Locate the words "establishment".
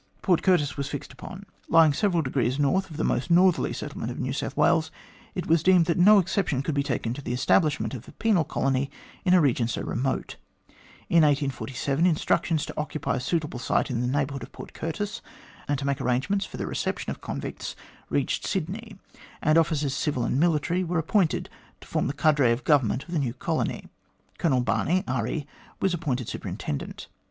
7.33-7.93